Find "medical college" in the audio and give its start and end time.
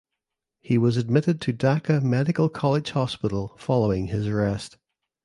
2.01-2.89